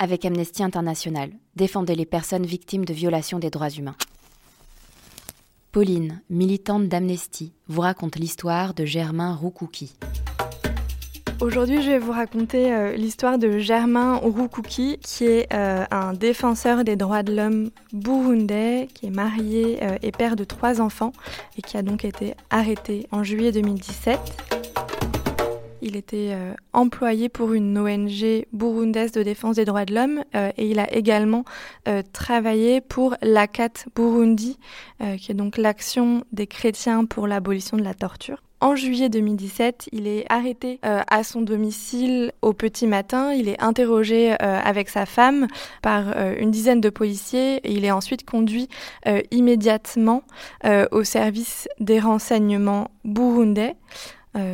Avec 0.00 0.24
Amnesty 0.24 0.62
International, 0.62 1.32
défendez 1.56 1.96
les 1.96 2.06
personnes 2.06 2.46
victimes 2.46 2.84
de 2.84 2.94
violations 2.94 3.40
des 3.40 3.50
droits 3.50 3.68
humains. 3.68 3.96
Pauline, 5.72 6.22
militante 6.30 6.86
d'Amnesty, 6.86 7.52
vous 7.66 7.80
raconte 7.80 8.14
l'histoire 8.14 8.74
de 8.74 8.84
Germain 8.84 9.34
Roukouki. 9.34 9.96
Aujourd'hui, 11.40 11.82
je 11.82 11.90
vais 11.90 11.98
vous 11.98 12.12
raconter 12.12 12.72
euh, 12.72 12.94
l'histoire 12.94 13.38
de 13.38 13.58
Germain 13.58 14.14
Roukouki, 14.16 14.98
qui 14.98 15.24
est 15.24 15.52
euh, 15.52 15.84
un 15.90 16.12
défenseur 16.12 16.84
des 16.84 16.94
droits 16.94 17.24
de 17.24 17.34
l'homme 17.34 17.70
burundais, 17.92 18.86
qui 18.94 19.06
est 19.06 19.10
marié 19.10 19.82
euh, 19.82 19.98
et 20.02 20.12
père 20.12 20.36
de 20.36 20.44
trois 20.44 20.80
enfants, 20.80 21.12
et 21.56 21.62
qui 21.62 21.76
a 21.76 21.82
donc 21.82 22.04
été 22.04 22.34
arrêté 22.50 23.08
en 23.10 23.24
juillet 23.24 23.50
2017. 23.50 24.67
Il 25.80 25.96
était 25.96 26.34
employé 26.72 27.28
pour 27.28 27.52
une 27.52 27.78
ONG 27.78 28.46
burundaise 28.52 29.12
de 29.12 29.22
défense 29.22 29.56
des 29.56 29.64
droits 29.64 29.84
de 29.84 29.94
l'homme 29.94 30.24
et 30.34 30.68
il 30.68 30.78
a 30.78 30.92
également 30.92 31.44
travaillé 32.12 32.80
pour 32.80 33.14
l'ACAT 33.22 33.86
Burundi, 33.94 34.58
qui 35.18 35.32
est 35.32 35.34
donc 35.34 35.56
l'action 35.56 36.24
des 36.32 36.46
chrétiens 36.46 37.04
pour 37.04 37.26
l'abolition 37.26 37.76
de 37.76 37.84
la 37.84 37.94
torture. 37.94 38.42
En 38.60 38.74
juillet 38.74 39.08
2017, 39.08 39.88
il 39.92 40.08
est 40.08 40.24
arrêté 40.28 40.80
euh, 40.84 41.00
à 41.06 41.22
son 41.22 41.42
domicile 41.42 42.32
au 42.42 42.52
petit 42.52 42.88
matin. 42.88 43.32
Il 43.32 43.48
est 43.48 43.62
interrogé 43.62 44.32
euh, 44.32 44.36
avec 44.40 44.88
sa 44.88 45.06
femme 45.06 45.46
par 45.80 46.06
euh, 46.16 46.34
une 46.36 46.50
dizaine 46.50 46.80
de 46.80 46.90
policiers 46.90 47.58
et 47.58 47.70
il 47.70 47.84
est 47.84 47.92
ensuite 47.92 48.28
conduit 48.28 48.68
immédiatement 49.30 50.22
au 50.90 51.04
service 51.04 51.68
des 51.78 52.00
renseignements 52.00 52.90
burundais. 53.04 53.76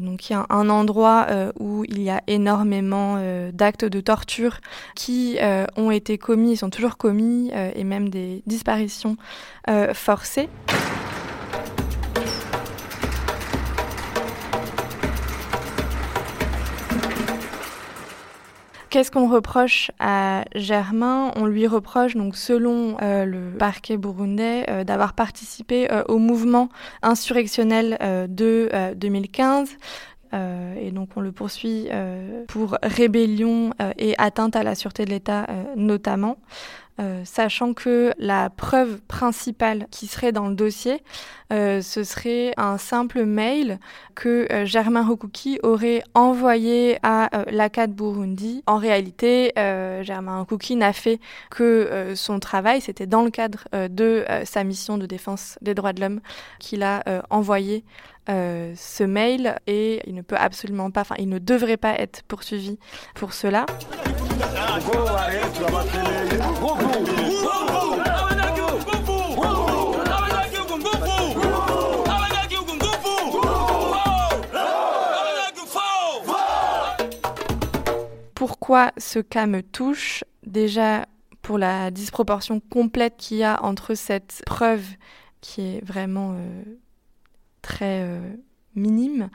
Donc 0.00 0.28
il 0.28 0.32
y 0.32 0.36
a 0.36 0.46
un 0.48 0.68
endroit 0.68 1.26
où 1.58 1.84
il 1.84 2.02
y 2.02 2.10
a 2.10 2.22
énormément 2.26 3.18
d'actes 3.52 3.84
de 3.84 4.00
torture 4.00 4.58
qui 4.94 5.38
ont 5.76 5.90
été 5.90 6.18
commis, 6.18 6.56
sont 6.56 6.70
toujours 6.70 6.96
commis, 6.96 7.50
et 7.74 7.84
même 7.84 8.08
des 8.08 8.42
disparitions 8.46 9.16
forcées. 9.94 10.48
Qu'est-ce 18.92 19.10
qu'on 19.10 19.26
reproche 19.26 19.90
à 20.00 20.44
Germain? 20.54 21.32
On 21.36 21.46
lui 21.46 21.66
reproche, 21.66 22.14
donc 22.14 22.36
selon 22.36 22.98
euh, 23.00 23.24
le 23.24 23.56
parquet 23.56 23.96
burundais, 23.96 24.66
euh, 24.68 24.84
d'avoir 24.84 25.14
participé 25.14 25.90
euh, 25.90 26.02
au 26.08 26.18
mouvement 26.18 26.68
insurrectionnel 27.00 27.96
de 28.28 28.68
2015. 28.94 29.70
et 30.34 30.90
donc 30.90 31.08
on 31.16 31.22
le 31.22 31.32
poursuit 31.32 31.88
pour 32.48 32.76
rébellion 32.82 33.72
et 33.96 34.14
atteinte 34.18 34.56
à 34.56 34.62
la 34.62 34.74
sûreté 34.74 35.06
de 35.06 35.10
l'État 35.10 35.46
notamment. 35.74 36.36
Euh, 37.00 37.22
sachant 37.24 37.72
que 37.72 38.12
la 38.18 38.50
preuve 38.50 39.00
principale 39.02 39.86
qui 39.90 40.06
serait 40.06 40.30
dans 40.30 40.48
le 40.48 40.54
dossier, 40.54 41.02
euh, 41.50 41.80
ce 41.80 42.04
serait 42.04 42.52
un 42.58 42.76
simple 42.76 43.24
mail 43.24 43.78
que 44.14 44.46
euh, 44.52 44.66
Germain 44.66 45.06
Rukuki 45.06 45.58
aurait 45.62 46.02
envoyé 46.14 46.98
à 47.02 47.30
l'ACAD 47.50 47.94
Burundi. 47.94 48.62
En 48.66 48.76
réalité, 48.76 49.52
Germain 49.56 50.40
Rukuki 50.40 50.76
n'a 50.76 50.92
fait 50.92 51.18
que 51.50 52.12
son 52.14 52.38
travail, 52.40 52.80
c'était 52.80 53.06
dans 53.06 53.22
le 53.22 53.30
cadre 53.30 53.64
de 53.72 54.24
sa 54.44 54.64
mission 54.64 54.98
de 54.98 55.06
défense 55.06 55.58
des 55.62 55.74
droits 55.74 55.92
de 55.92 56.00
l'homme 56.00 56.20
qu'il 56.58 56.82
a 56.82 57.02
envoyé 57.30 57.84
ce 58.28 59.04
mail 59.04 59.56
et 59.66 60.00
il 60.06 60.14
ne 60.14 60.22
peut 60.22 60.36
absolument 60.36 60.90
pas, 60.90 61.02
enfin 61.02 61.16
il 61.18 61.28
ne 61.28 61.38
devrait 61.38 61.76
pas 61.76 61.94
être 61.94 62.22
poursuivi 62.24 62.78
pour 63.14 63.32
cela. 63.32 63.66
Pourquoi 78.34 78.92
ce 78.98 79.18
cas 79.18 79.46
me 79.46 79.62
touche 79.62 80.24
Déjà 80.44 81.06
pour 81.42 81.58
la 81.58 81.90
disproportion 81.90 82.58
complète 82.58 83.16
qu'il 83.16 83.36
y 83.36 83.44
a 83.44 83.62
entre 83.62 83.94
cette 83.94 84.42
preuve 84.46 84.84
qui 85.40 85.60
est 85.60 85.84
vraiment 85.84 86.32
euh, 86.32 86.62
très 87.60 88.02
euh, 88.02 88.34
minime 88.74 89.30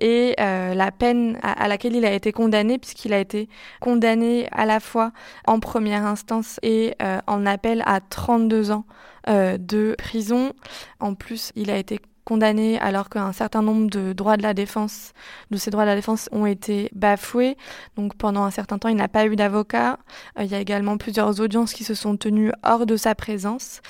et 0.00 0.34
euh, 0.40 0.74
la 0.74 0.92
peine 0.92 1.38
à, 1.42 1.68
laquelle 1.68 1.96
il 1.96 2.04
a 2.04 2.12
été 2.12 2.32
condamné 2.32 2.78
puisqu'il 2.78 3.12
a 3.12 3.18
été 3.18 3.48
condamné 3.80 4.48
à 4.52 4.66
la 4.66 4.80
fois 4.80 5.12
en 5.46 5.60
première 5.60 6.04
instance 6.06 6.58
et 6.62 6.94
euh, 7.02 7.20
en 7.26 7.46
appel 7.46 7.82
à 7.86 8.00
32 8.00 8.70
ans 8.70 8.84
euh, 9.28 9.58
de 9.58 9.94
prison. 9.98 10.52
En 11.00 11.14
plus, 11.14 11.52
il 11.56 11.70
a 11.70 11.76
été 11.76 12.00
condamné 12.28 12.78
alors 12.80 13.08
qu'un 13.08 13.32
certain 13.32 13.62
nombre 13.62 13.88
de 13.88 14.12
droits 14.12 14.36
de 14.36 14.42
la 14.42 14.52
défense, 14.52 15.14
de 15.50 15.56
ces 15.56 15.70
droits 15.70 15.84
de 15.84 15.88
la 15.88 15.96
défense 15.96 16.28
ont 16.30 16.44
été 16.44 16.90
bafoués. 16.94 17.56
Donc 17.96 18.16
pendant 18.16 18.44
un 18.44 18.50
certain 18.50 18.76
temps, 18.76 18.90
il 18.90 18.96
n'a 18.96 19.08
pas 19.08 19.24
eu 19.24 19.34
d'avocat. 19.34 19.98
il 20.38 20.44
y 20.44 20.54
a 20.54 20.60
également 20.60 20.98
plusieurs 20.98 21.40
audiences 21.40 21.72
qui 21.72 21.84
se 21.84 21.94
sont 21.94 22.18
tenues 22.18 22.52
hors 22.62 22.84
de 22.84 22.98
sa 22.98 23.14
présence. 23.14 23.80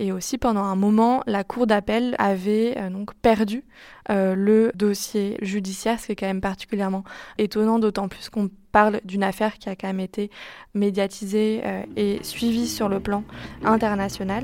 Et 0.00 0.10
aussi 0.10 0.38
pendant 0.38 0.64
un 0.64 0.74
moment, 0.74 1.22
la 1.28 1.44
cour 1.44 1.68
d'appel 1.68 2.16
avait 2.18 2.74
donc 2.90 3.14
perdu 3.14 3.62
euh, 4.10 4.34
le 4.34 4.72
dossier 4.74 5.38
judiciaire, 5.40 6.00
ce 6.00 6.06
qui 6.06 6.12
est 6.12 6.16
quand 6.16 6.26
même 6.26 6.40
particulièrement 6.40 7.04
étonnant, 7.38 7.78
d'autant 7.78 8.08
plus 8.08 8.28
qu'on 8.28 8.50
parle 8.72 9.00
d'une 9.04 9.22
affaire 9.22 9.56
qui 9.58 9.68
a 9.68 9.76
quand 9.76 9.86
même 9.86 10.00
été 10.00 10.32
médiatisée 10.74 11.60
euh, 11.64 11.84
et 11.96 12.18
suivie 12.24 12.66
sur 12.66 12.88
le 12.88 12.98
plan 12.98 13.22
international. 13.64 14.42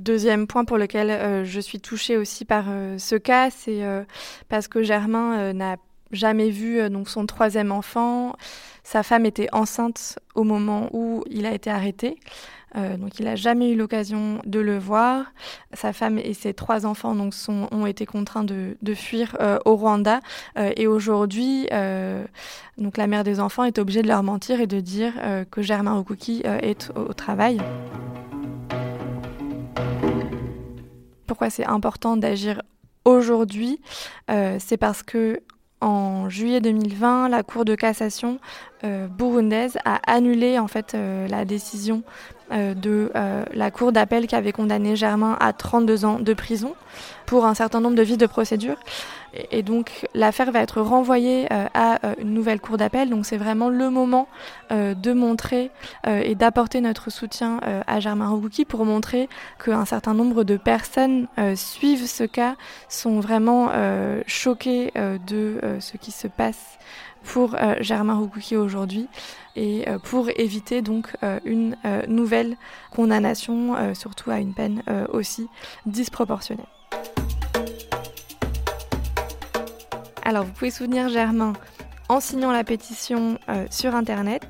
Deuxième 0.00 0.46
point 0.46 0.64
pour 0.64 0.78
lequel 0.78 1.10
euh, 1.10 1.44
je 1.44 1.60
suis 1.60 1.78
touchée 1.78 2.16
aussi 2.16 2.44
par 2.44 2.64
ce 2.98 3.16
cas, 3.16 3.50
c'est 3.50 3.82
parce 4.48 4.66
que 4.66 4.82
Germain 4.82 5.52
n'a 5.52 5.76
jamais 6.10 6.50
vu 6.50 6.88
donc 6.90 7.08
son 7.08 7.26
troisième 7.26 7.70
enfant. 7.70 8.34
Sa 8.82 9.02
femme 9.02 9.26
était 9.26 9.48
enceinte 9.52 10.18
au 10.34 10.42
moment 10.42 10.88
où 10.92 11.22
il 11.30 11.46
a 11.46 11.52
été 11.52 11.70
arrêté. 11.70 12.18
Euh, 12.76 12.96
donc 12.96 13.18
il 13.18 13.24
n'a 13.24 13.36
jamais 13.36 13.70
eu 13.70 13.76
l'occasion 13.76 14.40
de 14.44 14.60
le 14.60 14.78
voir. 14.78 15.32
Sa 15.72 15.92
femme 15.92 16.18
et 16.18 16.34
ses 16.34 16.54
trois 16.54 16.86
enfants 16.86 17.14
donc, 17.14 17.34
sont, 17.34 17.68
ont 17.72 17.86
été 17.86 18.06
contraints 18.06 18.44
de, 18.44 18.76
fuir 18.94 19.36
euh, 19.40 19.58
au 19.64 19.76
Rwanda. 19.76 20.20
Euh, 20.58 20.72
et 20.76 20.86
aujourd'hui, 20.86 21.68
donc 22.78 22.96
la 22.96 23.06
mère 23.06 23.24
des 23.24 23.40
enfants 23.40 23.64
est 23.64 23.78
obligée 23.78 24.02
de 24.02 24.08
leur 24.08 24.22
mentir 24.22 24.60
et 24.60 24.66
de 24.66 24.80
dire 24.80 25.12
que 25.50 25.62
Germain 25.62 25.98
Okuki 25.98 26.42
est 26.44 26.90
au 26.96 27.12
travail. 27.12 27.60
C'est 31.48 31.66
important 31.66 32.16
d'agir 32.16 32.62
aujourd'hui 33.04 33.80
C'est 34.28 34.76
parce 34.76 35.02
que 35.02 35.40
en 35.80 36.28
juillet 36.28 36.60
2020, 36.60 37.28
la 37.28 37.42
Cour 37.42 37.64
de 37.64 37.74
cassation 37.74 38.38
euh, 38.84 39.08
burundaise 39.08 39.78
a 39.84 40.00
annulé 40.10 40.58
en 40.58 40.68
fait 40.68 40.94
euh, 40.94 41.26
la 41.28 41.44
décision 41.44 42.02
euh, 42.52 42.74
de 42.74 43.10
la 43.54 43.70
Cour 43.70 43.92
d'appel 43.92 44.26
qui 44.26 44.34
avait 44.34 44.52
condamné 44.52 44.96
Germain 44.96 45.36
à 45.40 45.52
32 45.52 46.04
ans 46.04 46.18
de 46.18 46.34
prison 46.34 46.74
pour 47.26 47.46
un 47.46 47.54
certain 47.54 47.80
nombre 47.80 47.96
de 47.96 48.02
vices 48.02 48.18
de 48.18 48.26
procédure. 48.26 48.76
Et, 49.50 49.62
donc 49.62 50.08
l'affaire 50.14 50.50
va 50.52 50.60
être 50.60 50.80
renvoyée 50.80 51.46
à 51.50 51.98
une 52.20 52.34
nouvelle 52.34 52.60
Cour 52.60 52.76
d'appel. 52.76 53.10
Donc 53.10 53.26
c'est 53.26 53.36
vraiment 53.36 53.68
le 53.68 53.90
moment 53.90 54.28
de 54.70 55.12
montrer 55.12 55.70
et 56.06 56.34
d'apporter 56.34 56.80
notre 56.80 57.10
soutien 57.10 57.60
à 57.86 58.00
Germain 58.00 58.28
Rougouki 58.28 58.64
pour 58.64 58.84
montrer 58.84 59.28
qu'un 59.64 59.84
certain 59.84 60.14
nombre 60.14 60.44
de 60.44 60.56
personnes 60.56 61.28
suivent 61.54 62.06
ce 62.06 62.24
cas, 62.24 62.56
sont 62.88 63.20
vraiment 63.20 63.70
choquées 64.26 64.92
de 65.26 65.60
ce 65.80 65.96
qui 65.96 66.10
se 66.10 66.26
passe 66.26 66.78
pour 67.24 67.54
euh, 67.54 67.74
Germain 67.80 68.14
Roukouki 68.14 68.56
aujourd'hui 68.56 69.08
et 69.56 69.88
euh, 69.88 69.98
pour 69.98 70.28
éviter 70.36 70.82
donc 70.82 71.16
euh, 71.22 71.38
une 71.44 71.76
nouvelle 72.08 72.56
condamnation, 72.90 73.94
surtout 73.94 74.30
à 74.30 74.38
une 74.38 74.54
peine 74.54 74.82
aussi 75.12 75.48
disproportionnée. 75.86 76.64
Alors 80.30 80.44
vous 80.44 80.52
pouvez 80.52 80.70
soutenir 80.70 81.08
Germain 81.08 81.54
en 82.08 82.20
signant 82.20 82.52
la 82.52 82.62
pétition 82.62 83.36
sur 83.68 83.96
Internet, 83.96 84.46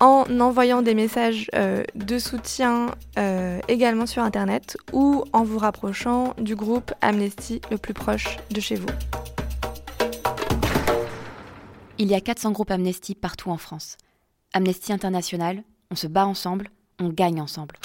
en 0.00 0.26
envoyant 0.38 0.82
des 0.82 0.94
messages 0.94 1.48
de 1.94 2.18
soutien 2.18 2.90
également 3.68 4.04
sur 4.04 4.22
Internet 4.22 4.76
ou 4.92 5.24
en 5.32 5.44
vous 5.44 5.56
rapprochant 5.56 6.34
du 6.36 6.54
groupe 6.56 6.92
Amnesty 7.00 7.62
le 7.70 7.78
plus 7.78 7.94
proche 7.94 8.36
de 8.50 8.60
chez 8.60 8.74
vous. 8.74 8.88
Il 11.96 12.08
y 12.08 12.14
a 12.14 12.20
400 12.20 12.52
groupes 12.52 12.70
Amnesty 12.70 13.14
partout 13.14 13.48
en 13.48 13.56
France. 13.56 13.96
Amnesty 14.52 14.92
International, 14.92 15.62
on 15.90 15.94
se 15.94 16.06
bat 16.06 16.26
ensemble, 16.26 16.68
on 17.00 17.08
gagne 17.08 17.40
ensemble. 17.40 17.76